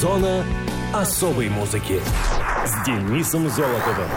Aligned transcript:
Зона 0.00 0.46
особой 0.94 1.50
музыки 1.50 2.00
с 2.64 2.86
Денисом 2.86 3.50
Золотовым. 3.50 4.08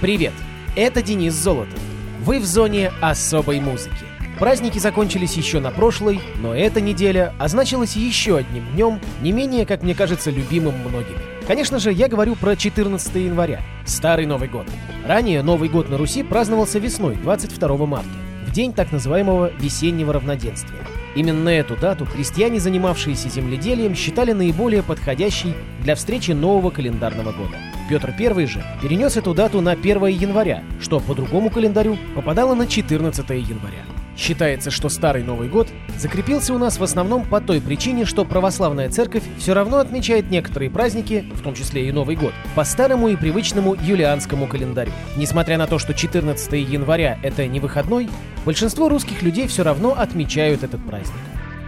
Привет, 0.00 0.32
это 0.74 1.00
Денис 1.00 1.32
Золотов. 1.32 1.78
Вы 2.24 2.40
в 2.40 2.44
зоне 2.44 2.90
особой 3.00 3.60
музыки. 3.60 4.04
Праздники 4.40 4.80
закончились 4.80 5.34
еще 5.34 5.60
на 5.60 5.70
прошлой, 5.70 6.20
но 6.42 6.52
эта 6.52 6.80
неделя 6.80 7.32
означилась 7.38 7.94
еще 7.94 8.38
одним 8.38 8.66
днем, 8.72 9.00
не 9.22 9.30
менее, 9.30 9.64
как 9.64 9.84
мне 9.84 9.94
кажется, 9.94 10.32
любимым 10.32 10.74
многими. 10.80 11.20
Конечно 11.46 11.78
же, 11.78 11.92
я 11.92 12.08
говорю 12.08 12.34
про 12.34 12.56
14 12.56 13.14
января, 13.14 13.62
Старый 13.86 14.26
Новый 14.26 14.48
год. 14.48 14.66
Ранее 15.06 15.44
Новый 15.44 15.68
год 15.68 15.88
на 15.88 15.96
Руси 15.96 16.24
праздновался 16.24 16.80
весной, 16.80 17.14
22 17.14 17.86
марта, 17.86 18.08
в 18.44 18.50
день 18.50 18.72
так 18.72 18.90
называемого 18.90 19.52
весеннего 19.60 20.12
равноденствия. 20.12 20.80
Именно 21.14 21.48
эту 21.48 21.76
дату 21.76 22.06
крестьяне, 22.06 22.60
занимавшиеся 22.60 23.28
земледелием, 23.28 23.94
считали 23.94 24.32
наиболее 24.32 24.82
подходящей 24.82 25.54
для 25.82 25.94
встречи 25.94 26.30
нового 26.30 26.70
календарного 26.70 27.32
года. 27.32 27.56
Петр 27.88 28.14
I 28.16 28.46
же 28.46 28.64
перенес 28.80 29.16
эту 29.16 29.34
дату 29.34 29.60
на 29.60 29.72
1 29.72 30.06
января, 30.06 30.62
что 30.80 31.00
по 31.00 31.14
другому 31.14 31.50
календарю 31.50 31.98
попадало 32.14 32.54
на 32.54 32.68
14 32.68 33.28
января. 33.30 33.84
Считается, 34.16 34.70
что 34.70 34.88
Старый 34.88 35.24
Новый 35.24 35.48
год 35.48 35.66
закрепился 36.00 36.54
у 36.54 36.58
нас 36.58 36.78
в 36.78 36.82
основном 36.82 37.24
по 37.24 37.40
той 37.40 37.60
причине, 37.60 38.04
что 38.04 38.24
православная 38.24 38.88
церковь 38.88 39.22
все 39.38 39.52
равно 39.52 39.78
отмечает 39.78 40.30
некоторые 40.30 40.70
праздники, 40.70 41.26
в 41.34 41.42
том 41.42 41.54
числе 41.54 41.86
и 41.88 41.92
Новый 41.92 42.16
год, 42.16 42.32
по 42.54 42.64
старому 42.64 43.08
и 43.08 43.16
привычному 43.16 43.74
юлианскому 43.74 44.46
календарю. 44.46 44.92
Несмотря 45.16 45.58
на 45.58 45.66
то, 45.66 45.78
что 45.78 45.94
14 45.94 46.52
января 46.52 47.18
это 47.22 47.46
не 47.46 47.60
выходной, 47.60 48.08
большинство 48.44 48.88
русских 48.88 49.22
людей 49.22 49.46
все 49.46 49.62
равно 49.62 49.92
отмечают 49.92 50.64
этот 50.64 50.84
праздник. 50.86 51.14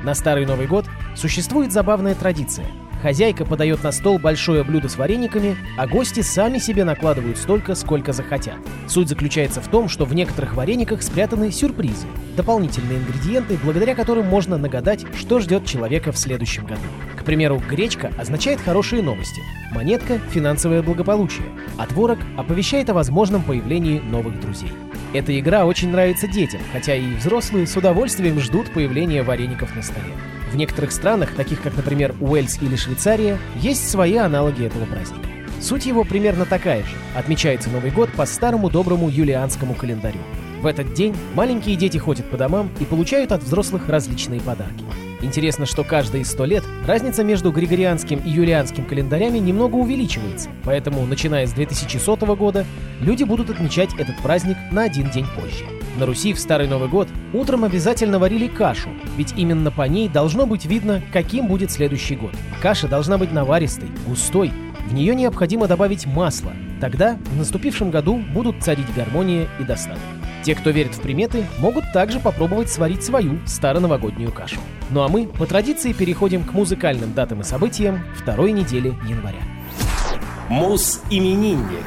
На 0.03 0.15
Старый 0.15 0.47
Новый 0.47 0.67
год 0.67 0.87
существует 1.15 1.71
забавная 1.71 2.15
традиция– 2.15 2.67
Хозяйка 3.03 3.45
подает 3.45 3.83
на 3.83 3.91
стол 3.91 4.21
большое 4.21 4.63
блюдо 4.63 4.89
с 4.89 4.97
варениками, 4.97 5.57
а 5.77 5.89
гости 5.89 6.21
сами 6.21 6.59
себе 6.59 6.85
накладывают 6.85 7.37
столько, 7.37 7.75
сколько 7.75 8.13
захотят. 8.13 8.55
Суть 8.87 9.09
заключается 9.09 9.61
в 9.61 9.67
том, 9.67 9.89
что 9.89 10.05
в 10.05 10.15
некоторых 10.15 10.55
варениках 10.55 11.03
спрятаны 11.03 11.51
сюрпризы, 11.51 12.07
дополнительные 12.37 12.99
ингредиенты, 12.99 13.59
благодаря 13.65 13.97
которым 13.97 14.27
можно 14.27 14.57
нагадать, 14.57 15.05
что 15.17 15.41
ждет 15.41 15.67
человека 15.67 16.13
в 16.13 16.19
следующем 16.19 16.65
году. 16.65 16.81
К 17.19 17.25
примеру, 17.25 17.61
гречка 17.69 18.13
означает 18.19 18.61
хорошие 18.61 19.03
новости, 19.03 19.43
монетка– 19.73 20.21
финансовое 20.31 20.81
благополучие, 20.83 21.47
а 21.79 21.87
творог 21.87 22.21
оповещает 22.37 22.89
о 22.91 22.95
возможном 22.95 23.43
появлении 23.43 23.99
новых 23.99 24.41
друзей. 24.41 24.71
Эта 25.13 25.37
игра 25.39 25.67
очень 25.67 25.91
нравится 25.91 26.29
детям, 26.29 26.61
хотя 26.73 26.95
и 26.95 27.15
взрослые 27.17 27.67
с 27.67 27.77
удовольствием 27.77 28.39
ждут 28.39 28.73
появления 28.73 29.25
вареников 29.25 29.75
на 29.75 29.83
столе. 29.83 30.13
В 30.53 30.57
некоторых 30.57 30.93
странах, 30.93 31.35
таких 31.35 31.63
как, 31.63 31.75
например, 31.77 32.15
Уэльс 32.21 32.61
или 32.61 32.77
Швейцария, 32.77 33.39
есть 33.57 33.89
свои 33.89 34.17
аналоги 34.17 34.67
этого 34.67 34.85
праздника. 34.85 35.27
Суть 35.63 35.87
его 35.87 36.05
примерно 36.05 36.45
такая 36.45 36.83
же. 36.83 36.95
Отмечается 37.17 37.71
Новый 37.71 37.91
год 37.91 38.11
по 38.13 38.27
старому 38.27 38.69
доброму 38.69 39.09
юлианскому 39.09 39.75
календарю. 39.75 40.19
В 40.61 40.67
этот 40.67 40.93
день 40.93 41.17
маленькие 41.35 41.77
дети 41.77 41.97
ходят 41.97 42.29
по 42.29 42.37
домам 42.37 42.71
и 42.81 42.85
получают 42.85 43.33
от 43.33 43.43
взрослых 43.43 43.89
различные 43.89 44.43
подарки. 44.43 44.85
Интересно, 45.23 45.65
что 45.65 45.85
каждые 45.85 46.25
сто 46.27 46.45
лет 46.45 46.65
разница 46.87 47.25
между 47.25 47.51
григорианским 47.51 48.19
и 48.19 48.29
юлианским 48.29 48.85
календарями 48.85 49.39
немного 49.39 49.77
увеличивается, 49.77 50.51
поэтому, 50.65 51.07
начиная 51.07 51.47
с 51.47 51.53
2100 51.53 52.37
года, 52.37 52.67
люди 53.01 53.25
будут 53.25 53.49
отмечать 53.49 53.95
этот 53.95 54.19
праздник 54.19 54.59
на 54.71 54.83
один 54.83 55.11
день 55.11 55.27
позже. 55.35 55.65
На 55.97 56.07
Руси 56.07 56.33
в 56.33 56.41
Старый 56.41 56.67
Новый 56.69 56.89
год 56.89 57.09
утром 57.35 57.65
обязательно 57.65 58.19
варили 58.19 58.47
кашу, 58.47 58.89
ведь 59.17 59.35
именно 59.37 59.71
по 59.71 59.83
ней 59.83 60.09
должно 60.09 60.47
быть 60.47 60.65
видно, 60.65 61.03
каким 61.13 61.49
будет 61.49 61.71
следующий 61.71 62.17
год. 62.17 62.33
Каша 62.63 62.89
должна 62.89 63.19
быть 63.19 63.33
наваристой, 63.33 63.91
густой, 64.07 64.53
в 64.87 64.95
нее 64.95 65.15
необходимо 65.15 65.69
добавить 65.69 66.07
масло. 66.07 66.53
Тогда 66.81 67.19
в 67.33 67.37
наступившем 67.37 67.91
году 67.91 68.17
будут 68.33 68.63
царить 68.63 68.93
гармония 68.95 69.49
и 69.61 69.65
достаток. 69.65 70.03
Те, 70.43 70.55
кто 70.55 70.71
верит 70.71 70.95
в 70.95 71.01
приметы, 71.01 71.47
могут 71.59 71.85
также 71.93 72.19
попробовать 72.19 72.69
сварить 72.69 73.05
свою 73.05 73.39
староновогоднюю 73.47 74.33
кашу. 74.33 74.61
Ну 74.91 75.03
а 75.03 75.09
мы 75.09 75.27
по 75.27 75.47
традиции 75.47 75.93
переходим 75.93 76.43
к 76.43 76.53
музыкальным 76.53 77.13
датам 77.13 77.43
и 77.43 77.45
событиям 77.45 78.01
второй 78.17 78.51
недели 78.53 78.89
января. 79.09 79.39
Мус-именинник. 80.49 81.87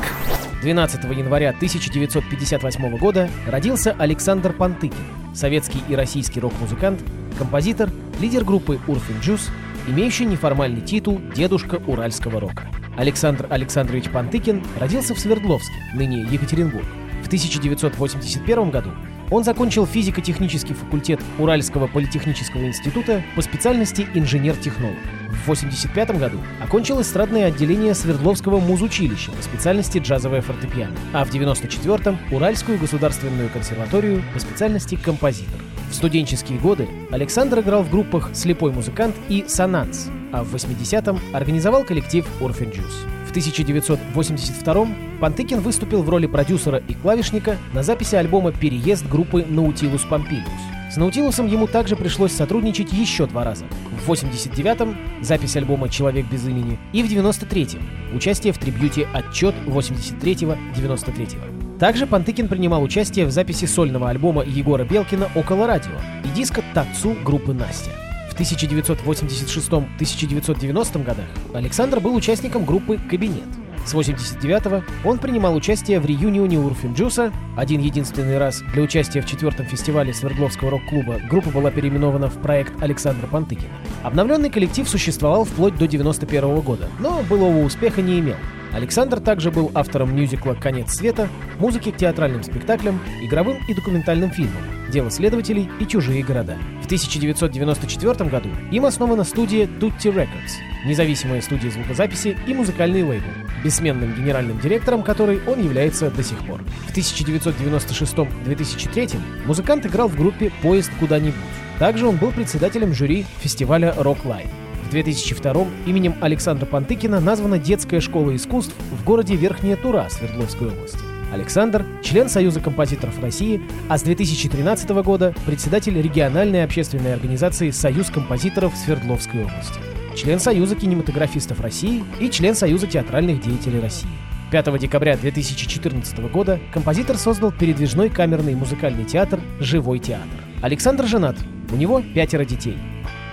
12 0.66 1.04
января 1.16 1.50
1958 1.50 2.98
года 2.98 3.30
родился 3.46 3.96
Александр 4.00 4.52
Пантыкин, 4.52 4.98
советский 5.36 5.80
и 5.88 5.94
российский 5.94 6.40
рок-музыкант, 6.40 7.04
композитор, 7.38 7.92
лидер 8.20 8.44
группы 8.44 8.80
Урфин 8.88 9.20
Джус, 9.20 9.52
имеющий 9.88 10.26
неформальный 10.26 10.82
титул 10.82 11.22
«Дедушка 11.36 11.76
уральского 11.86 12.40
рока». 12.40 12.64
Александр 12.98 13.46
Александрович 13.52 14.10
Пантыкин 14.10 14.64
родился 14.80 15.14
в 15.14 15.20
Свердловске, 15.20 15.76
ныне 15.94 16.22
Екатеринбург. 16.24 16.88
В 17.22 17.28
1981 17.28 18.72
году 18.72 18.90
он 19.32 19.44
закончил 19.44 19.86
физико-технический 19.86 20.74
факультет 20.74 21.20
Уральского 21.40 21.88
политехнического 21.88 22.66
института 22.66 23.24
по 23.36 23.42
специальности 23.42 24.08
инженер-технолог. 24.14 24.98
В 25.30 25.50
1985 25.50 26.20
году 26.20 26.38
окончил 26.62 27.02
эстрадное 27.02 27.46
отделение 27.46 27.94
Свердловского 27.94 28.60
музучилища 28.60 29.32
по 29.32 29.42
специальности 29.42 30.00
джазовое 30.00 30.42
фортепиано, 30.42 30.96
а 31.14 31.26
в 31.26 31.34
1994-м 31.34 32.18
Уральскую 32.32 32.80
государственную 32.80 33.50
консерваторию 33.50 34.24
по 34.34 34.40
специальности 34.40 34.96
композитор. 34.96 35.60
В 35.90 35.94
студенческие 35.94 36.60
годы 36.60 36.88
Александр 37.12 37.60
играл 37.60 37.84
в 37.84 37.90
группах 37.90 38.32
«Слепой 38.34 38.72
музыкант» 38.72 39.16
и 39.30 39.46
«Сонанс», 39.48 40.10
а 40.32 40.44
в 40.44 40.54
80-м 40.54 41.20
организовал 41.34 41.84
коллектив 41.84 42.26
«Orphan 42.42 42.74
Juice». 42.74 43.16
1982 43.36 44.88
Пантыкин 45.20 45.60
выступил 45.60 46.04
в 46.04 46.10
роли 46.10 46.26
продюсера 46.26 46.82
и 46.88 46.94
клавишника 46.94 47.58
на 47.74 47.84
записи 47.84 48.16
альбома 48.16 48.54
«Переезд» 48.54 49.06
группы 49.10 49.42
Nautilus 49.42 50.08
Pompilius. 50.10 50.48
С 50.90 50.96
Наутилусом 50.96 51.48
ему 51.48 51.68
также 51.68 51.98
пришлось 51.98 52.32
сотрудничать 52.32 52.94
еще 52.94 53.26
два 53.26 53.44
раза. 53.44 53.66
В 54.06 54.10
89-м 54.10 54.96
запись 55.22 55.58
альбома 55.58 55.90
«Человек 55.90 56.28
без 56.32 56.48
имени» 56.48 56.80
и 56.94 57.04
в 57.04 57.08
93-м 57.08 58.16
участие 58.16 58.54
в 58.54 58.58
трибьюте 58.58 59.06
«Отчет» 59.14 59.54
83-93. 59.66 61.65
Также 61.80 62.06
Пантыкин 62.08 62.48
принимал 62.48 62.82
участие 62.84 63.26
в 63.26 63.32
записи 63.32 63.66
сольного 63.66 64.10
альбома 64.10 64.44
Егора 64.44 64.86
Белкина 64.86 65.30
«Около 65.36 65.68
радио» 65.68 65.92
и 66.24 66.30
диска 66.30 66.64
«Тацу» 66.74 67.18
группы 67.24 67.54
«Настя». 67.54 67.92
1986-1990 68.36 71.04
годах 71.04 71.28
Александр 71.54 72.00
был 72.00 72.16
участником 72.16 72.66
группы 72.66 72.98
«Кабинет». 73.10 73.48
С 73.86 73.94
89-го 73.94 74.84
он 75.08 75.20
принимал 75.20 75.56
участие 75.56 76.00
в 76.00 76.08
реюнионе 76.08 76.58
Урфинджуса. 76.58 77.32
Один 77.56 77.82
единственный 77.82 78.40
раз 78.40 78.64
для 78.74 78.82
участия 78.82 79.22
в 79.22 79.28
четвертом 79.28 79.68
фестивале 79.68 80.12
Свердловского 80.12 80.72
рок-клуба 80.72 81.20
группа 81.30 81.52
была 81.52 81.70
переименована 81.70 82.28
в 82.28 82.42
проект 82.42 82.82
Александра 82.82 83.28
Пантыкина. 83.28 83.70
Обновленный 84.02 84.50
коллектив 84.50 84.90
существовал 84.90 85.46
вплоть 85.46 85.78
до 85.78 85.88
91 85.88 86.46
-го 86.46 86.64
года, 86.64 86.90
но 87.00 87.22
былого 87.30 87.64
успеха 87.64 88.02
не 88.02 88.20
имел. 88.20 88.38
Александр 88.76 89.22
также 89.22 89.52
был 89.52 89.72
автором 89.74 90.14
мюзикла 90.14 90.54
«Конец 90.54 90.96
света», 90.96 91.30
музыки 91.60 91.92
к 91.92 91.98
театральным 91.98 92.44
спектаклям, 92.44 93.00
игровым 93.22 93.60
и 93.70 93.74
документальным 93.74 94.32
фильмам, 94.32 94.62
«Дело 94.92 95.10
следователей» 95.10 95.70
и 95.80 95.88
«Чужие 95.88 96.26
города». 96.26 96.58
В 96.82 96.86
1994 96.86 98.30
году 98.30 98.50
им 98.72 98.86
основана 98.86 99.24
студия 99.24 99.66
Tutti 99.66 100.14
Records, 100.14 100.60
независимая 100.86 101.42
студия 101.42 101.72
звукозаписи 101.72 102.38
и 102.46 102.54
музыкальный 102.54 103.04
лейбл, 103.04 103.30
бессменным 103.64 104.14
генеральным 104.14 104.60
директором 104.60 105.04
которой 105.04 105.40
он 105.48 105.64
является 105.64 106.12
до 106.12 106.22
сих 106.22 106.40
пор. 106.40 106.62
В 106.90 106.98
1996-2003 106.98 109.18
музыкант 109.46 109.86
играл 109.86 110.10
в 110.10 110.18
группе 110.18 110.52
«Поезд 110.62 110.92
куда-нибудь». 111.00 111.40
Также 111.80 112.08
он 112.08 112.18
был 112.18 112.34
председателем 112.34 112.94
жюри 112.94 113.26
фестиваля 113.40 113.94
Rock 113.98 114.24
Live. 114.26 114.50
В 114.86 114.92
2002 114.92 115.66
именем 115.88 116.16
Александра 116.22 116.66
Пантыкина 116.68 117.20
названа 117.20 117.58
детская 117.58 118.00
школа 118.00 118.36
искусств 118.36 118.76
в 118.92 119.04
городе 119.04 119.36
Верхняя 119.36 119.76
Тура 119.76 120.08
Свердловской 120.10 120.68
области. 120.68 121.00
Александр– 121.34 121.86
член 122.04 122.30
Союза 122.30 122.60
композиторов 122.62 123.20
России, 123.20 123.62
а 123.90 123.98
с 123.98 124.04
2013 124.04 124.90
года 125.04 125.34
председатель 125.46 126.00
региональной 126.00 126.64
общественной 126.64 127.14
организации 127.14 127.72
«Союз 127.72 128.12
композиторов 128.12 128.76
Свердловской 128.78 129.44
области», 129.44 129.80
член 130.16 130.40
Союза 130.40 130.76
кинематографистов 130.76 131.60
России 131.62 132.04
и 132.20 132.30
член 132.30 132.54
Союза 132.54 132.86
театральных 132.86 133.42
деятелей 133.42 133.80
России. 133.80 134.10
5 134.52 134.78
декабря 134.78 135.18
2014 135.18 136.20
года 136.32 136.60
композитор 136.72 137.18
создал 137.18 137.52
передвижной 137.52 138.10
камерный 138.10 138.54
музыкальный 138.54 139.04
театр 139.04 139.42
«Живой 139.60 139.98
театр». 139.98 140.40
Александр 140.62 141.06
женат, 141.06 141.36
у 141.72 141.76
него 141.76 142.04
пятеро 142.14 142.46
детей. 142.46 142.78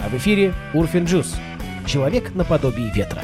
А 0.04 0.08
в 0.08 0.14
эфире 0.14 0.52
Урфин 0.74 1.04
Джус– 1.04 1.36
человек 1.86 2.34
наподобие 2.34 2.90
ветра. 2.92 3.22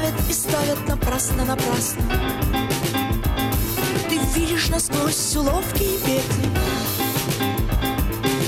ставят 0.00 0.14
и 0.28 0.32
ставят 0.32 0.88
напрасно, 0.88 1.44
напрасно. 1.44 2.02
Ты 4.08 4.18
видишь 4.34 4.68
насквозь 4.68 5.36
уловки 5.36 5.82
и 5.82 5.98
петли. 5.98 6.48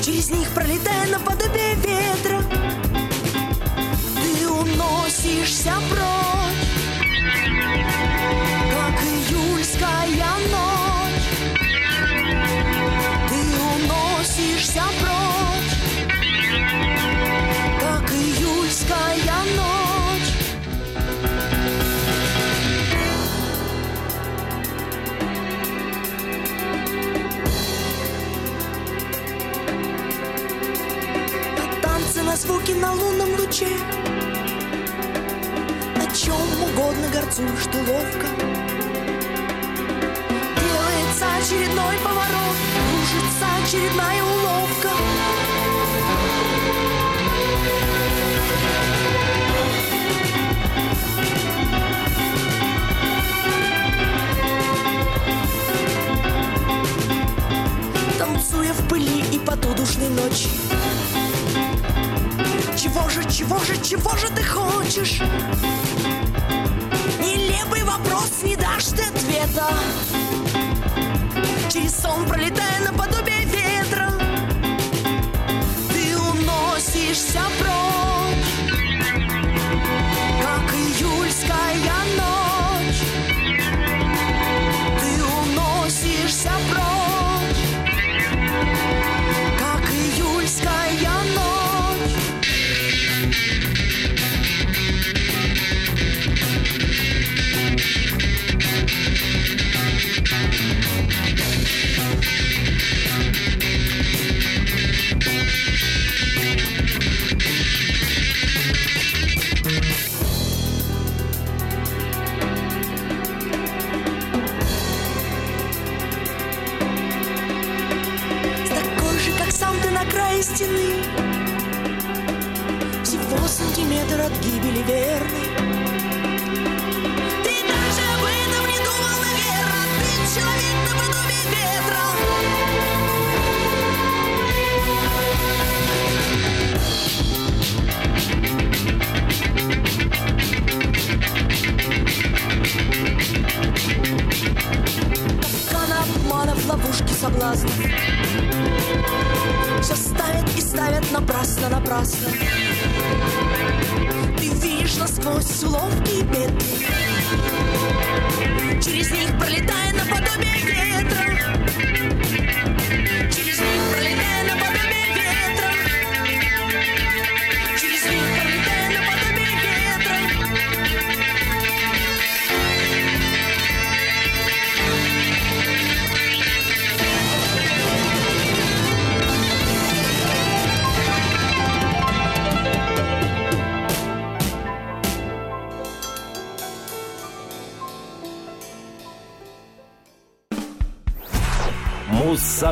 Через 0.03 0.31
них 0.31 0.49
пролетая 0.51 1.09
наподобие 1.09 1.75
ветра 1.77 2.62
уносишься 5.23 5.75
прочь 5.89 6.69
Как 8.71 9.03
июльская 9.05 10.33
ночь. 10.51 11.29
Ты 13.29 13.39
уносишься 13.61 14.83
прочь 15.01 15.75
Как 17.81 18.11
июльская 18.11 19.39
ночь. 19.57 20.31
На 31.57 31.81
танцы, 31.81 32.23
на 32.23 32.37
звуки, 32.37 32.73
на 32.73 32.93
лунном 32.93 33.31
луче 33.39 33.69
горцуешь 37.13 37.67
ты 37.71 37.79
ловко. 37.79 38.27
Делается 40.61 41.27
очередной 41.39 41.97
поворот 42.03 42.57
Кружится 43.03 43.47
очередная 43.63 44.23
уловка. 44.23 44.91
Танцуя 58.19 58.73
в 58.73 58.89
пыли 58.89 59.21
и 59.33 59.39
поту 59.39 59.75
душной 59.75 60.09
ночи. 60.09 60.49
Чего 62.77 63.09
же, 63.11 63.31
чего 63.31 63.59
же, 63.59 63.77
чего 63.83 64.17
же 64.17 64.29
ты 64.29 64.43
хочешь? 64.43 65.21
Нелепый 67.63 67.85
вопрос, 67.85 68.43
не 68.43 68.57
дашь 68.57 68.87
ты 68.87 69.03
ответа. 69.03 69.69
Через 71.71 71.95
сон 72.01 72.27
пролетая 72.27 72.81
наподобие 72.81 73.45
ветра 73.45 74.11
Ты 75.93 76.19
уносишься 76.19 77.41
прочь 77.59 77.82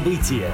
Муз-события. 0.01 0.51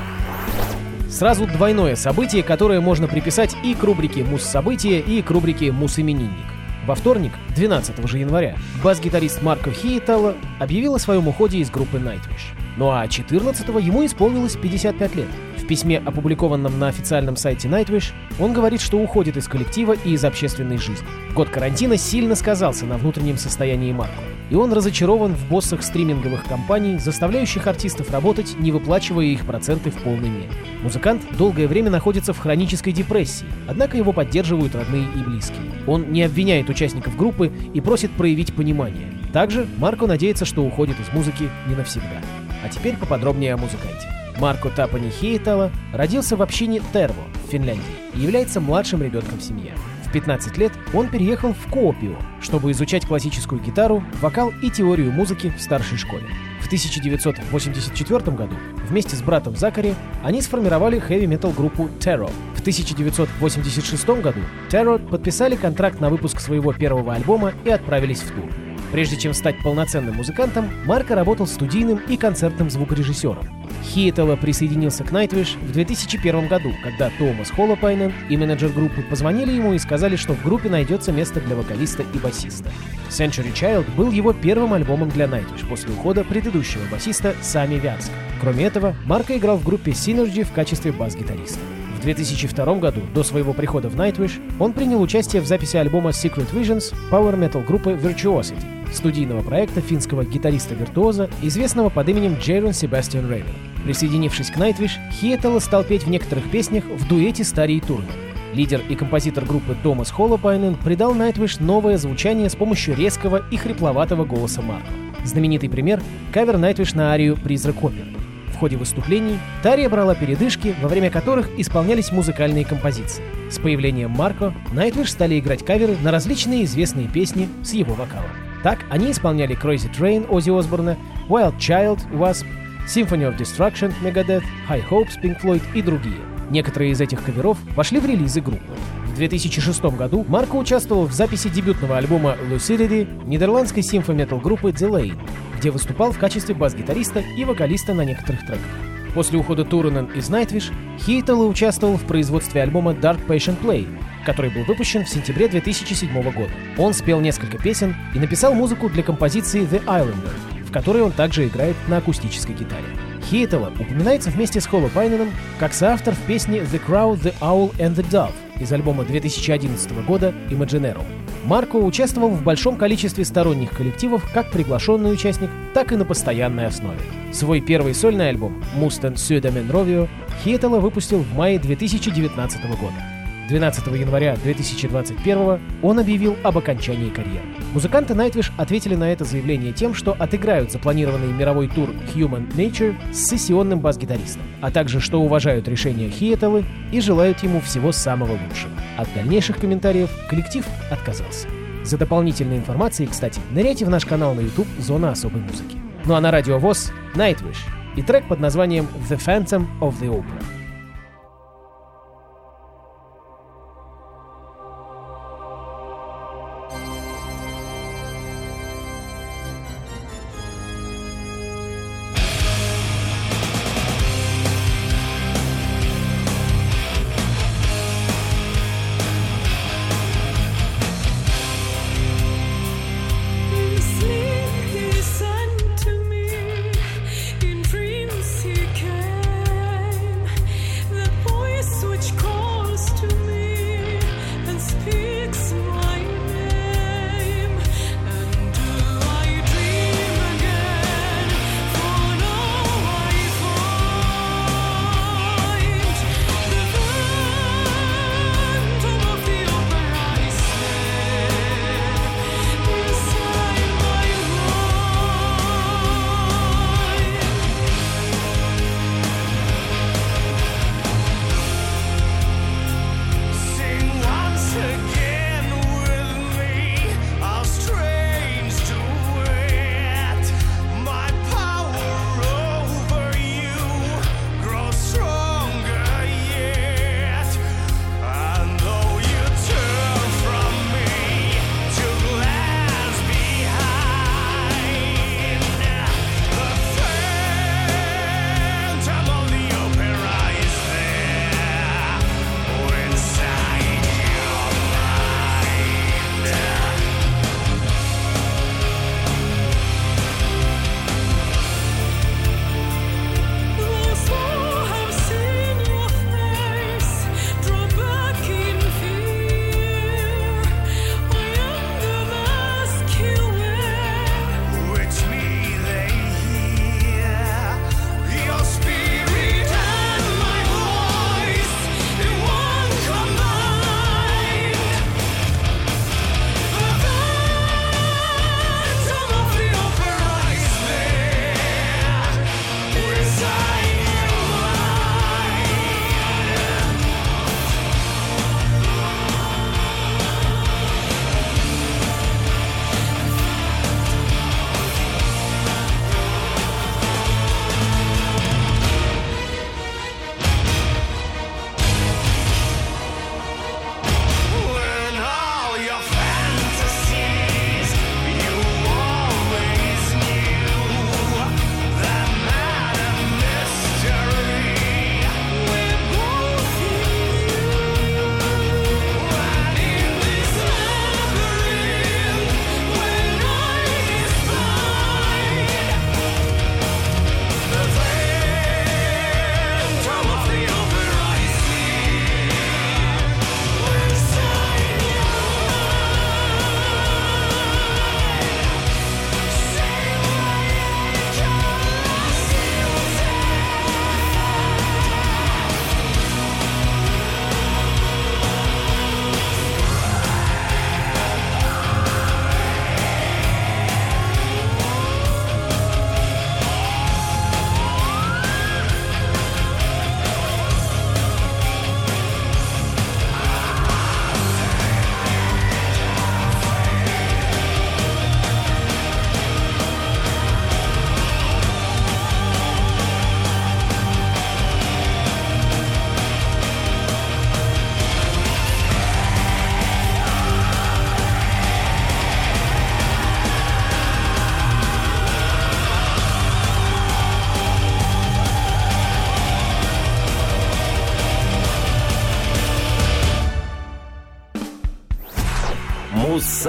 Сразу 1.08 1.46
двойное 1.46 1.94
событие, 1.94 2.42
которое 2.42 2.80
можно 2.80 3.06
приписать 3.06 3.56
и 3.62 3.74
к 3.74 3.82
рубрике 3.84 4.24
«Муз-события», 4.24 4.98
и 4.98 5.22
к 5.22 5.30
рубрике 5.30 5.70
«Муз-именинник». 5.70 6.46
Во 6.84 6.94
вторник, 6.94 7.32
12 7.54 8.06
же 8.08 8.18
января, 8.18 8.56
бас-гитарист 8.82 9.42
Марко 9.42 9.70
Хиетала 9.70 10.34
объявил 10.60 10.94
о 10.94 10.98
своем 10.98 11.26
уходе 11.28 11.58
из 11.58 11.70
группы 11.70 11.98
Nightwish. 11.98 12.54
Ну 12.76 12.90
а 12.90 13.06
14 13.06 13.68
ему 13.68 14.04
исполнилось 14.04 14.56
55 14.56 15.14
лет. 15.16 15.28
В 15.56 15.66
письме, 15.66 15.98
опубликованном 15.98 16.78
на 16.78 16.88
официальном 16.88 17.36
сайте 17.36 17.68
Nightwish, 17.68 18.12
он 18.38 18.52
говорит, 18.52 18.80
что 18.80 18.98
уходит 18.98 19.36
из 19.36 19.48
коллектива 19.48 19.94
и 20.04 20.12
из 20.12 20.24
общественной 20.24 20.78
жизни. 20.78 21.06
Год 21.34 21.48
карантина 21.48 21.96
сильно 21.96 22.34
сказался 22.34 22.84
на 22.86 22.98
внутреннем 22.98 23.36
состоянии 23.36 23.92
Марко, 23.92 24.22
и 24.50 24.54
он 24.54 24.72
разочарован 24.72 25.34
в 25.34 25.48
боссах 25.48 25.82
стриминговых 25.82 26.44
компаний, 26.44 26.98
заставляющих 26.98 27.66
артистов 27.66 28.10
работать, 28.10 28.56
не 28.58 28.72
выплачивая 28.72 29.26
их 29.26 29.44
проценты 29.44 29.90
в 29.90 30.02
полной 30.02 30.28
мере. 30.28 30.50
Музыкант 30.82 31.22
долгое 31.36 31.66
время 31.66 31.90
находится 31.90 32.32
в 32.32 32.38
хронической 32.38 32.92
депрессии, 32.92 33.46
однако 33.68 33.96
его 33.96 34.12
поддерживают 34.12 34.74
родные 34.74 35.04
и 35.04 35.18
близкие. 35.18 35.60
Он 35.86 36.12
не 36.12 36.22
обвиняет 36.22 36.68
участников 36.68 37.16
группы 37.16 37.52
и 37.74 37.80
просит 37.80 38.10
проявить 38.12 38.54
понимание. 38.54 39.12
Также 39.32 39.66
Марко 39.78 40.06
надеется, 40.06 40.44
что 40.44 40.64
уходит 40.64 40.96
из 41.00 41.12
музыки 41.12 41.50
не 41.68 41.74
навсегда. 41.74 42.20
А 42.64 42.68
теперь 42.68 42.96
поподробнее 42.96 43.54
о 43.54 43.56
музыканте. 43.56 44.08
Марко 44.38 44.70
Тапани 44.70 45.10
Хейтала 45.10 45.70
родился 45.92 46.36
в 46.36 46.42
общине 46.42 46.80
Терво 46.92 47.24
в 47.46 47.50
Финляндии 47.50 47.82
и 48.14 48.20
является 48.20 48.60
младшим 48.60 49.02
ребенком 49.02 49.38
в 49.38 49.42
семье. 49.42 49.72
В 50.16 50.18
15 50.18 50.56
лет 50.56 50.72
он 50.94 51.08
переехал 51.08 51.52
в 51.52 51.70
Копио, 51.70 52.16
чтобы 52.40 52.70
изучать 52.70 53.06
классическую 53.06 53.60
гитару, 53.60 54.02
вокал 54.22 54.50
и 54.62 54.70
теорию 54.70 55.12
музыки 55.12 55.52
в 55.54 55.60
старшей 55.60 55.98
школе. 55.98 56.24
В 56.62 56.66
1984 56.66 58.34
году 58.34 58.56
вместе 58.88 59.14
с 59.14 59.20
братом 59.20 59.56
Закари 59.56 59.94
они 60.22 60.40
сформировали 60.40 60.98
хэви-метал 60.98 61.50
группу 61.50 61.90
Terror. 62.00 62.32
В 62.54 62.60
1986 62.60 64.08
году 64.22 64.40
Terror 64.70 65.06
подписали 65.06 65.54
контракт 65.54 66.00
на 66.00 66.08
выпуск 66.08 66.40
своего 66.40 66.72
первого 66.72 67.12
альбома 67.12 67.52
и 67.66 67.68
отправились 67.68 68.22
в 68.22 68.30
тур. 68.30 68.65
Прежде 68.92 69.16
чем 69.16 69.34
стать 69.34 69.60
полноценным 69.62 70.16
музыкантом, 70.16 70.70
Марко 70.84 71.14
работал 71.14 71.46
студийным 71.46 71.98
и 72.08 72.16
концертным 72.16 72.70
звукорежиссером. 72.70 73.48
Хиетела 73.84 74.36
присоединился 74.36 75.04
к 75.04 75.12
Nightwish 75.12 75.58
в 75.60 75.72
2001 75.72 76.48
году, 76.48 76.72
когда 76.82 77.10
Томас 77.18 77.50
Холлопайнен 77.50 78.12
и 78.28 78.36
менеджер 78.36 78.70
группы 78.70 79.02
позвонили 79.02 79.52
ему 79.52 79.74
и 79.74 79.78
сказали, 79.78 80.16
что 80.16 80.34
в 80.34 80.42
группе 80.42 80.68
найдется 80.68 81.12
место 81.12 81.40
для 81.40 81.56
вокалиста 81.56 82.02
и 82.02 82.18
басиста. 82.18 82.70
Century 83.10 83.52
Child 83.52 83.86
был 83.96 84.10
его 84.10 84.32
первым 84.32 84.72
альбомом 84.72 85.08
для 85.10 85.26
Nightwish 85.26 85.68
после 85.68 85.92
ухода 85.92 86.24
предыдущего 86.24 86.82
басиста 86.90 87.34
Сами 87.42 87.76
Вянска. 87.76 88.12
Кроме 88.40 88.64
этого, 88.64 88.94
Марко 89.06 89.36
играл 89.36 89.56
в 89.56 89.64
группе 89.64 89.92
Synergy 89.92 90.44
в 90.44 90.52
качестве 90.52 90.92
бас-гитариста. 90.92 91.60
В 91.96 92.00
2002 92.02 92.74
году, 92.74 93.00
до 93.14 93.24
своего 93.24 93.54
прихода 93.54 93.88
в 93.88 93.96
Nightwish, 93.96 94.38
он 94.60 94.74
принял 94.74 95.00
участие 95.00 95.40
в 95.40 95.46
записи 95.46 95.78
альбома 95.78 96.10
Secret 96.10 96.52
Visions 96.52 96.94
Power 97.10 97.34
Metal 97.38 97.64
группы 97.64 97.92
Virtuosity, 97.92 98.62
студийного 98.92 99.42
проекта 99.42 99.80
финского 99.80 100.24
гитариста-виртуоза, 100.24 101.30
известного 101.42 101.88
под 101.88 102.08
именем 102.10 102.36
Джейрон 102.38 102.74
Себастьян 102.74 103.28
Рейвен. 103.28 103.54
Присоединившись 103.84 104.50
к 104.50 104.58
Nightwish, 104.58 104.92
Хиетела 105.10 105.58
стал 105.58 105.84
петь 105.84 106.04
в 106.04 106.10
некоторых 106.10 106.50
песнях 106.50 106.84
в 106.84 107.08
дуэте 107.08 107.44
с 107.44 107.50
Тарией 107.50 107.80
Турнер. 107.80 108.12
Лидер 108.52 108.82
и 108.88 108.94
композитор 108.94 109.46
группы 109.46 109.74
Томас 109.82 110.10
Холлопайнен 110.10 110.76
придал 110.76 111.14
Nightwish 111.14 111.62
новое 111.62 111.96
звучание 111.96 112.50
с 112.50 112.56
помощью 112.56 112.94
резкого 112.94 113.42
и 113.50 113.56
хрипловатого 113.56 114.26
голоса 114.26 114.60
Марка. 114.60 114.88
Знаменитый 115.24 115.70
пример— 115.70 116.02
кавер 116.32 116.56
Nightwish 116.56 116.94
на 116.94 117.12
арию 117.12 117.36
«Призрак 117.36 117.82
оперы». 117.82 118.15
В 118.56 118.58
ходе 118.58 118.78
выступлений 118.78 119.38
Тария 119.62 119.86
брала 119.90 120.14
передышки, 120.14 120.74
во 120.80 120.88
время 120.88 121.10
которых 121.10 121.50
исполнялись 121.58 122.10
музыкальные 122.10 122.64
композиции. 122.64 123.22
С 123.50 123.58
появлением 123.58 124.12
Марко 124.12 124.54
Nightwish 124.72 125.08
стали 125.08 125.38
играть 125.38 125.62
каверы 125.62 125.94
на 126.02 126.10
различные 126.10 126.64
известные 126.64 127.06
песни 127.06 127.50
с 127.62 127.74
его 127.74 127.92
вокалом. 127.92 128.30
Так 128.62 128.78
они 128.88 129.10
исполняли 129.10 129.54
Crazy 129.54 129.92
Train 129.94 130.26
Оззи 130.30 130.58
Осборна, 130.58 130.96
Wild 131.28 131.58
Child 131.58 132.10
Wasp, 132.12 132.46
Symphony 132.88 133.30
of 133.30 133.36
Destruction 133.36 133.92
Megadeth, 134.02 134.44
High 134.70 134.88
Hopes 134.88 135.20
Pink 135.22 135.38
Floyd 135.42 135.62
и 135.74 135.82
другие. 135.82 136.16
Некоторые 136.48 136.92
из 136.92 137.00
этих 137.02 137.22
каверов 137.22 137.58
вошли 137.74 138.00
в 138.00 138.06
релизы 138.06 138.40
группы. 138.40 138.72
В 139.16 139.18
2006 139.18 139.82
году 139.96 140.26
Марко 140.28 140.56
участвовал 140.56 141.06
в 141.06 141.12
записи 141.14 141.48
дебютного 141.48 141.96
альбома 141.96 142.36
Lucidity 142.50 143.08
нидерландской 143.24 143.82
симфо-метал 143.82 144.40
группы 144.40 144.72
Delane, 144.72 145.18
где 145.56 145.70
выступал 145.70 146.12
в 146.12 146.18
качестве 146.18 146.54
бас-гитариста 146.54 147.20
и 147.20 147.46
вокалиста 147.46 147.94
на 147.94 148.04
некоторых 148.04 148.42
треках. 148.42 148.66
После 149.14 149.38
ухода 149.38 149.64
Туренен 149.64 150.04
из 150.14 150.28
Nightwish, 150.28 150.70
Хейтелла 150.98 151.46
участвовал 151.46 151.96
в 151.96 152.02
производстве 152.02 152.60
альбома 152.60 152.92
Dark 152.92 153.26
Patient 153.26 153.58
Play, 153.62 153.88
который 154.26 154.50
был 154.50 154.64
выпущен 154.64 155.06
в 155.06 155.08
сентябре 155.08 155.48
2007 155.48 156.12
года. 156.22 156.50
Он 156.76 156.92
спел 156.92 157.18
несколько 157.20 157.56
песен 157.56 157.96
и 158.14 158.18
написал 158.18 158.52
музыку 158.52 158.90
для 158.90 159.02
композиции 159.02 159.62
The 159.62 159.82
Islander, 159.86 160.66
в 160.68 160.70
которой 160.70 161.00
он 161.00 161.12
также 161.12 161.46
играет 161.46 161.76
на 161.88 161.96
акустической 161.96 162.54
гитаре. 162.54 162.84
Хейтелла 163.30 163.72
упоминается 163.80 164.28
вместе 164.28 164.60
с 164.60 164.66
Холло 164.66 164.88
Пайненом 164.88 165.30
как 165.58 165.72
соавтор 165.72 166.14
в 166.14 166.20
песне 166.26 166.58
The 166.58 166.82
Crow, 166.86 167.18
The 167.18 167.32
Owl 167.40 167.74
and 167.78 167.94
The 167.94 168.06
Dove 168.10 168.45
из 168.60 168.72
альбома 168.72 169.04
2011 169.04 170.04
года 170.06 170.34
Imaginero. 170.50 171.02
Марко 171.44 171.76
участвовал 171.76 172.30
в 172.30 172.42
большом 172.42 172.76
количестве 172.76 173.24
сторонних 173.24 173.70
коллективов 173.70 174.28
как 174.32 174.50
приглашенный 174.50 175.12
участник, 175.12 175.50
так 175.74 175.92
и 175.92 175.96
на 175.96 176.04
постоянной 176.04 176.66
основе. 176.66 176.98
Свой 177.32 177.60
первый 177.60 177.94
сольный 177.94 178.30
альбом 178.30 178.62
«Мустен 178.74 179.16
Сюдамен 179.16 179.70
Ровио» 179.70 180.08
Хиетела 180.42 180.80
выпустил 180.80 181.18
в 181.18 181.34
мае 181.34 181.58
2019 181.58 182.80
года. 182.80 183.15
12 183.48 183.86
января 183.88 184.36
2021 184.42 185.60
он 185.82 185.98
объявил 185.98 186.36
об 186.42 186.58
окончании 186.58 187.10
карьеры. 187.10 187.44
Музыканты 187.72 188.14
Nightwish 188.14 188.50
ответили 188.56 188.96
на 188.96 189.12
это 189.12 189.24
заявление 189.24 189.72
тем, 189.72 189.94
что 189.94 190.16
отыграют 190.18 190.72
запланированный 190.72 191.32
мировой 191.32 191.68
тур 191.68 191.90
Human 192.14 192.52
Nature 192.54 192.96
с 193.12 193.26
сессионным 193.26 193.80
бас-гитаристом, 193.80 194.42
а 194.60 194.70
также 194.70 195.00
что 195.00 195.20
уважают 195.20 195.68
решение 195.68 196.10
Хиетелы 196.10 196.64
и 196.90 197.00
желают 197.00 197.42
ему 197.42 197.60
всего 197.60 197.92
самого 197.92 198.32
лучшего. 198.32 198.72
От 198.96 199.12
дальнейших 199.14 199.58
комментариев 199.58 200.10
коллектив 200.28 200.66
отказался. 200.90 201.48
За 201.84 201.96
дополнительной 201.96 202.56
информацией, 202.56 203.08
кстати, 203.08 203.40
ныряйте 203.52 203.84
в 203.84 203.90
наш 203.90 204.04
канал 204.04 204.34
на 204.34 204.40
YouTube 204.40 204.66
«Зона 204.78 205.12
особой 205.12 205.40
музыки». 205.40 205.76
Ну 206.04 206.14
а 206.14 206.20
на 206.20 206.32
радио 206.32 206.58
ВОЗ 206.58 206.92
Nightwish 207.14 207.58
и 207.96 208.02
трек 208.02 208.26
под 208.26 208.40
названием 208.40 208.88
«The 209.08 209.18
Phantom 209.18 209.66
of 209.80 210.00
the 210.00 210.08
Opera». 210.08 210.55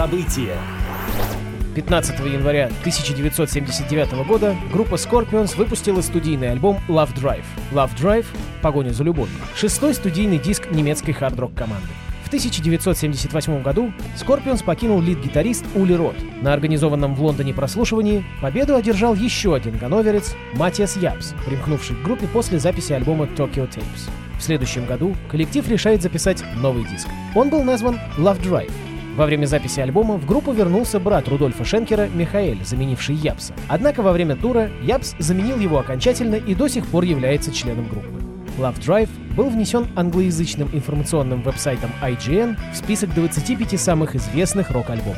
Муз-события. 0.07 0.57
15 1.75 2.19
января 2.19 2.65
1979 2.79 4.25
года 4.27 4.55
группа 4.71 4.95
Scorpions 4.95 5.55
выпустила 5.55 6.01
студийный 6.01 6.51
альбом 6.51 6.79
Love 6.87 7.13
Drive. 7.13 7.45
Love 7.71 7.95
Drive— 7.95 8.25
«Погоня 8.61 8.91
за 8.91 9.03
любовью». 9.03 9.35
Шестой 9.55 9.93
студийный 9.93 10.39
диск 10.39 10.71
немецкой 10.71 11.11
хард-рок 11.11 11.53
команды. 11.53 11.87
В 12.23 12.27
1978 12.27 13.61
году 13.61 13.93
Scorpions 14.15 14.63
покинул 14.63 15.01
лид-гитарист 15.01 15.65
Ули 15.75 15.93
Рот. 15.93 16.15
На 16.41 16.53
организованном 16.53 17.15
в 17.15 17.23
Лондоне 17.23 17.53
прослушивании 17.53 18.25
победу 18.41 18.75
одержал 18.75 19.13
еще 19.13 19.55
один 19.55 19.77
ганноверец 19.77 20.35
Матиас 20.53 20.97
Япс, 20.97 21.33
примкнувший 21.45 21.95
к 21.95 22.03
группе 22.03 22.27
после 22.27 22.59
записи 22.59 22.93
альбома 22.93 23.25
Tokyo 23.25 23.69
Tapes. 23.69 24.09
В 24.37 24.43
следующем 24.43 24.85
году 24.85 25.15
коллектив 25.29 25.67
решает 25.69 26.01
записать 26.01 26.43
новый 26.57 26.85
диск. 26.85 27.07
Он 27.35 27.49
был 27.49 27.63
назван 27.63 27.99
Love 28.17 28.41
Drive. 28.41 28.86
Во 29.17 29.25
время 29.25 29.47
записи 29.47 29.79
альбома 29.79 30.15
в 30.15 30.27
группу 30.27 30.51
вернулся 30.51 30.99
брат 30.99 31.27
Рудольфа 31.27 31.65
Шенкера 31.65 32.07
Михаэль, 32.07 32.63
заменивший 32.63 33.15
Япса. 33.15 33.55
Однако 33.67 34.03
во 34.03 34.11
время 34.11 34.35
тура 34.35 34.69
Япс 34.83 35.15
заменил 35.17 35.57
его 35.57 35.79
окончательно 35.79 36.35
и 36.35 36.53
до 36.53 36.67
сих 36.67 36.85
пор 36.85 37.03
является 37.03 37.51
членом 37.51 37.87
группы. 37.87 38.21
Love 38.59 38.79
Drive 38.79 39.09
был 39.35 39.49
внесен 39.49 39.87
англоязычным 39.95 40.69
информационным 40.71 41.41
веб-сайтом 41.41 41.89
IGN 42.03 42.57
в 42.71 42.77
список 42.77 43.11
25 43.15 43.79
самых 43.79 44.15
известных 44.15 44.69
рок-альбомов. 44.69 45.17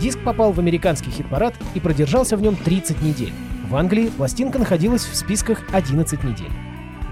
Диск 0.00 0.18
попал 0.24 0.50
в 0.50 0.58
американский 0.58 1.12
хит-парад 1.12 1.54
и 1.74 1.80
продержался 1.80 2.36
в 2.36 2.42
нем 2.42 2.56
30 2.56 3.02
недель. 3.02 3.32
В 3.70 3.76
Англии 3.76 4.10
пластинка 4.16 4.58
находилась 4.58 5.04
в 5.04 5.14
списках 5.14 5.62
11 5.72 6.24
недель. 6.24 6.50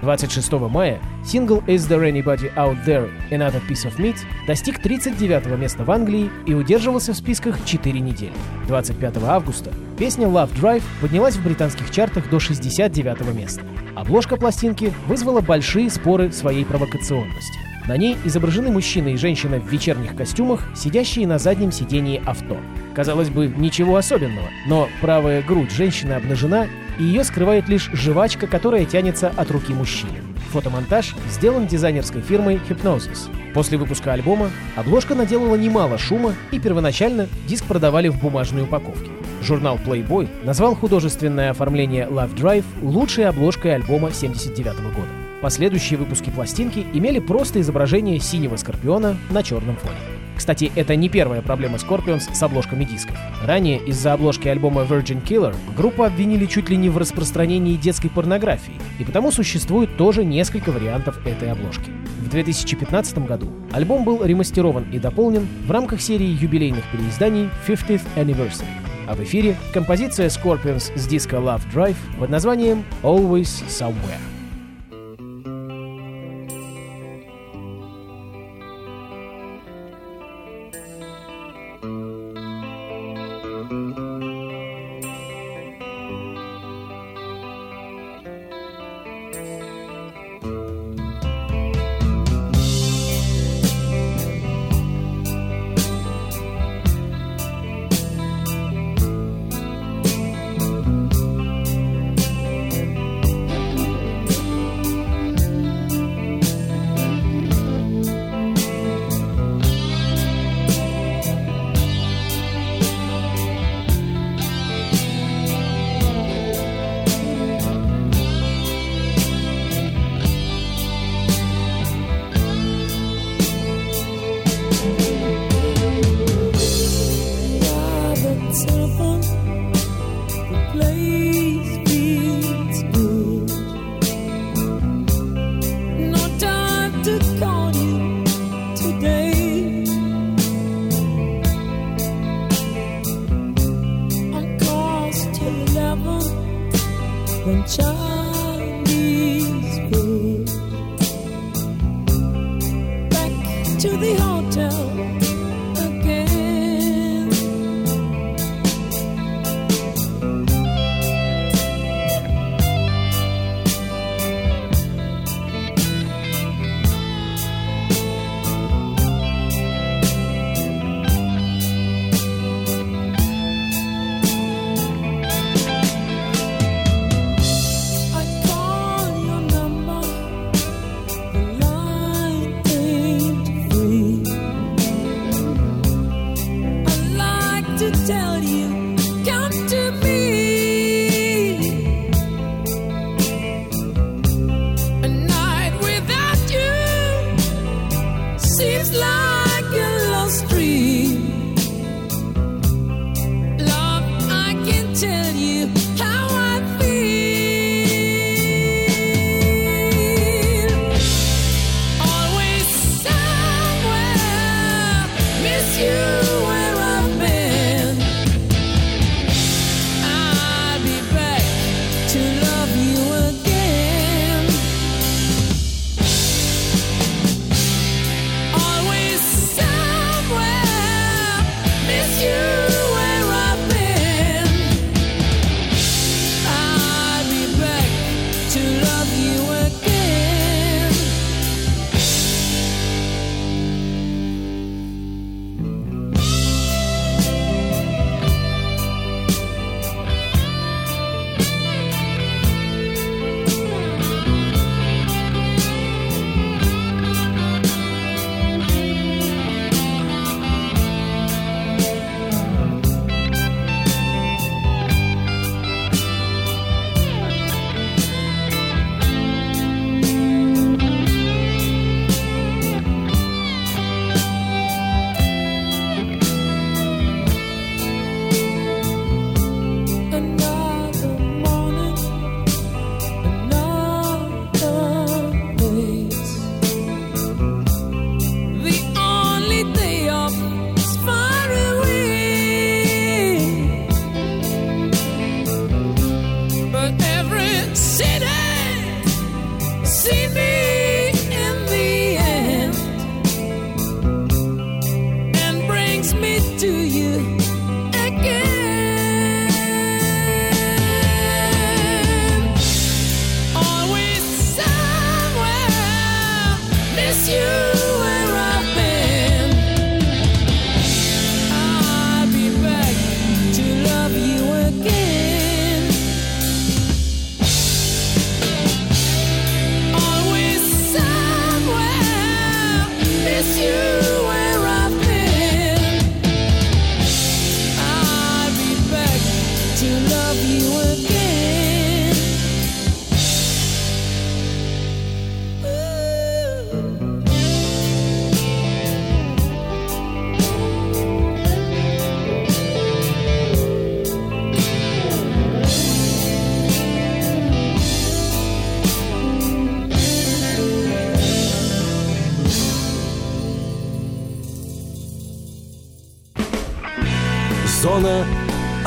26 0.01 0.51
мая 0.69 0.99
сингл 1.25 1.63
«Is 1.67 1.87
There 1.89 2.03
Anybody 2.03 2.53
Out 2.55 2.85
There? 2.85 3.09
Another 3.31 3.61
Piece 3.67 3.85
of 3.85 3.97
Meat» 3.97 4.17
достиг 4.45 4.79
39 4.81 5.57
места 5.57 5.83
в 5.83 5.91
Англии 5.91 6.29
и 6.45 6.53
удерживался 6.53 7.13
в 7.13 7.17
списках 7.17 7.63
4 7.65 7.99
недели. 7.99 8.33
25 8.67 9.17
августа 9.23 9.71
песня 9.97 10.27
«Love 10.27 10.53
Drive» 10.53 10.83
поднялась 11.01 11.35
в 11.35 11.43
британских 11.43 11.91
чартах 11.91 12.29
до 12.29 12.39
69 12.39 13.33
места. 13.33 13.63
Обложка 13.95 14.37
пластинки 14.37 14.93
вызвала 15.07 15.41
большие 15.41 15.89
споры 15.89 16.31
своей 16.31 16.65
провокационности. 16.65 17.59
На 17.87 17.95
ней 17.95 18.17
изображены 18.25 18.69
мужчина 18.69 19.09
и 19.09 19.15
женщина 19.15 19.59
в 19.59 19.71
вечерних 19.71 20.15
костюмах, 20.15 20.61
сидящие 20.75 21.25
на 21.25 21.39
заднем 21.39 21.71
сидении 21.71 22.21
авто. 22.25 22.57
Казалось 22.93 23.29
бы, 23.29 23.47
ничего 23.47 23.95
особенного, 23.95 24.49
но 24.67 24.89
правая 24.99 25.41
грудь 25.41 25.71
женщины 25.71 26.11
обнажена, 26.11 26.67
и 26.99 27.03
ее 27.03 27.23
скрывает 27.23 27.67
лишь 27.69 27.89
жвачка, 27.93 28.47
которая 28.47 28.85
тянется 28.85 29.31
от 29.35 29.51
руки 29.51 29.73
мужчины. 29.73 30.23
Фотомонтаж 30.51 31.13
сделан 31.29 31.67
дизайнерской 31.67 32.21
фирмой 32.21 32.59
Hypnosis. 32.69 33.29
После 33.53 33.77
выпуска 33.77 34.13
альбома 34.13 34.49
обложка 34.75 35.15
наделала 35.15 35.55
немало 35.55 35.97
шума, 35.97 36.33
и 36.51 36.59
первоначально 36.59 37.27
диск 37.47 37.65
продавали 37.65 38.07
в 38.07 38.19
бумажной 38.19 38.63
упаковке. 38.63 39.11
Журнал 39.41 39.77
Playboy 39.85 40.27
назвал 40.43 40.75
художественное 40.75 41.51
оформление 41.51 42.07
Love 42.07 42.35
Drive 42.35 42.65
лучшей 42.81 43.25
обложкой 43.25 43.75
альбома 43.75 44.11
79 44.11 44.79
года. 44.95 45.07
Последующие 45.41 45.99
выпуски 45.99 46.31
пластинки 46.31 46.85
имели 46.93 47.19
просто 47.19 47.61
изображение 47.61 48.19
синего 48.19 48.55
скорпиона 48.55 49.17
на 49.29 49.43
черном 49.43 49.75
фоне. 49.75 50.16
Кстати, 50.37 50.71
это 50.75 50.95
не 50.95 51.09
первая 51.09 51.41
проблема 51.41 51.77
Scorpions 51.77 52.33
с 52.33 52.43
обложками 52.43 52.83
дисков. 52.83 53.17
Ранее 53.43 53.79
из-за 53.79 54.13
обложки 54.13 54.47
альбома 54.47 54.83
Virgin 54.83 55.21
Killer 55.23 55.55
группу 55.75 56.03
обвинили 56.03 56.45
чуть 56.45 56.69
ли 56.69 56.77
не 56.77 56.89
в 56.89 56.97
распространении 56.97 57.75
детской 57.75 58.09
порнографии, 58.09 58.79
и 58.99 59.03
потому 59.03 59.31
существует 59.31 59.97
тоже 59.97 60.23
несколько 60.23 60.71
вариантов 60.71 61.19
этой 61.25 61.51
обложки. 61.51 61.91
В 62.21 62.29
2015 62.29 63.17
году 63.25 63.51
альбом 63.71 64.03
был 64.03 64.23
ремастерован 64.23 64.85
и 64.91 64.99
дополнен 64.99 65.47
в 65.65 65.71
рамках 65.71 66.01
серии 66.01 66.37
юбилейных 66.39 66.83
переизданий 66.91 67.49
50th 67.67 68.03
Anniversary. 68.15 68.65
А 69.07 69.15
в 69.15 69.23
эфире 69.23 69.55
композиция 69.73 70.27
Scorpions 70.27 70.95
с 70.95 71.07
диска 71.07 71.37
Love 71.37 71.63
Drive 71.73 71.97
под 72.19 72.29
названием 72.29 72.83
Always 73.01 73.65
Somewhere. 73.67 74.36